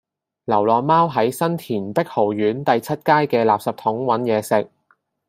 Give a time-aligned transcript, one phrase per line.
[0.45, 4.67] 流浪貓喺新田碧豪苑第七街嘅垃圾桶搵野食